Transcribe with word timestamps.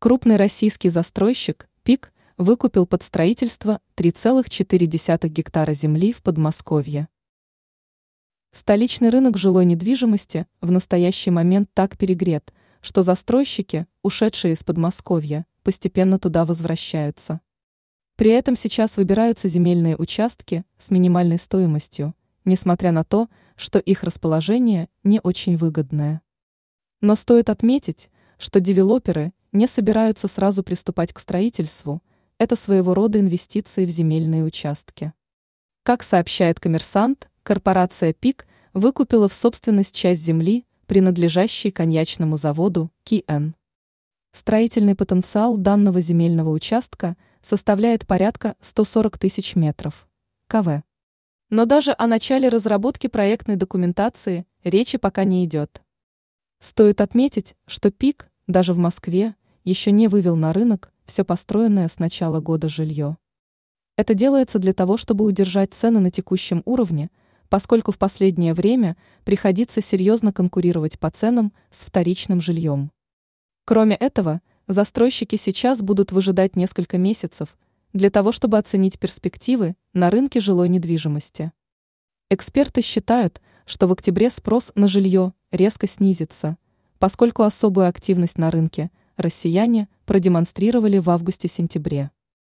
Крупный 0.00 0.36
российский 0.36 0.90
застройщик 0.90 1.68
ПИК 1.82 2.12
выкупил 2.36 2.86
под 2.86 3.02
строительство 3.02 3.80
3,4 3.96 5.26
гектара 5.26 5.74
земли 5.74 6.12
в 6.12 6.22
Подмосковье. 6.22 7.08
Столичный 8.52 9.10
рынок 9.10 9.36
жилой 9.36 9.64
недвижимости 9.64 10.46
в 10.60 10.70
настоящий 10.70 11.32
момент 11.32 11.68
так 11.74 11.98
перегрет, 11.98 12.54
что 12.80 13.02
застройщики, 13.02 13.88
ушедшие 14.02 14.54
из 14.54 14.62
Подмосковья, 14.62 15.46
постепенно 15.64 16.20
туда 16.20 16.44
возвращаются. 16.44 17.40
При 18.14 18.30
этом 18.30 18.54
сейчас 18.54 18.98
выбираются 18.98 19.48
земельные 19.48 19.96
участки 19.96 20.64
с 20.78 20.92
минимальной 20.92 21.40
стоимостью, 21.40 22.14
несмотря 22.44 22.92
на 22.92 23.02
то, 23.02 23.28
что 23.56 23.80
их 23.80 24.04
расположение 24.04 24.90
не 25.02 25.18
очень 25.20 25.56
выгодное. 25.56 26.22
Но 27.00 27.16
стоит 27.16 27.50
отметить, 27.50 28.10
что 28.38 28.60
девелоперы 28.60 29.32
не 29.52 29.66
собираются 29.66 30.28
сразу 30.28 30.62
приступать 30.62 31.12
к 31.12 31.18
строительству, 31.18 32.02
это 32.38 32.56
своего 32.56 32.94
рода 32.94 33.18
инвестиции 33.18 33.84
в 33.84 33.90
земельные 33.90 34.44
участки. 34.44 35.12
Как 35.82 36.02
сообщает 36.02 36.60
коммерсант, 36.60 37.28
корпорация 37.42 38.12
ПИК 38.12 38.46
выкупила 38.74 39.28
в 39.28 39.34
собственность 39.34 39.94
часть 39.94 40.22
земли, 40.22 40.66
принадлежащей 40.86 41.70
коньячному 41.70 42.36
заводу 42.36 42.90
КИЭН. 43.04 43.54
Строительный 44.32 44.94
потенциал 44.94 45.56
данного 45.56 46.00
земельного 46.00 46.50
участка 46.50 47.16
составляет 47.42 48.06
порядка 48.06 48.56
140 48.60 49.18
тысяч 49.18 49.56
метров. 49.56 50.06
КВ. 50.46 50.82
Но 51.50 51.64
даже 51.64 51.94
о 51.96 52.06
начале 52.06 52.48
разработки 52.48 53.06
проектной 53.06 53.56
документации 53.56 54.46
речи 54.64 54.98
пока 54.98 55.24
не 55.24 55.44
идет. 55.44 55.82
Стоит 56.60 57.00
отметить, 57.00 57.56
что 57.66 57.90
ПИК 57.90 58.30
даже 58.46 58.74
в 58.74 58.78
Москве 58.78 59.34
еще 59.64 59.90
не 59.90 60.08
вывел 60.08 60.36
на 60.36 60.52
рынок 60.52 60.92
все 61.04 61.24
построенное 61.24 61.88
с 61.88 61.98
начала 61.98 62.40
года 62.40 62.68
жилье. 62.68 63.16
Это 63.96 64.14
делается 64.14 64.58
для 64.58 64.72
того, 64.72 64.96
чтобы 64.96 65.24
удержать 65.24 65.74
цены 65.74 66.00
на 66.00 66.10
текущем 66.10 66.62
уровне, 66.64 67.10
поскольку 67.48 67.92
в 67.92 67.98
последнее 67.98 68.54
время 68.54 68.96
приходится 69.24 69.80
серьезно 69.80 70.32
конкурировать 70.32 70.98
по 70.98 71.10
ценам 71.10 71.52
с 71.70 71.84
вторичным 71.84 72.40
жильем. 72.40 72.92
Кроме 73.64 73.96
этого, 73.96 74.40
застройщики 74.66 75.36
сейчас 75.36 75.82
будут 75.82 76.12
выжидать 76.12 76.56
несколько 76.56 76.98
месяцев 76.98 77.56
для 77.92 78.10
того, 78.10 78.32
чтобы 78.32 78.58
оценить 78.58 78.98
перспективы 78.98 79.76
на 79.94 80.10
рынке 80.10 80.40
жилой 80.40 80.68
недвижимости. 80.68 81.52
Эксперты 82.30 82.82
считают, 82.82 83.40
что 83.64 83.86
в 83.86 83.92
октябре 83.92 84.30
спрос 84.30 84.72
на 84.74 84.88
жилье 84.88 85.32
резко 85.50 85.86
снизится, 85.88 86.58
поскольку 86.98 87.42
особую 87.42 87.88
активность 87.88 88.38
на 88.38 88.50
рынке 88.50 88.90
россияне 89.18 89.88
продемонстрировали 90.06 90.98
в 90.98 91.10
августе-сентябре. 91.10 92.10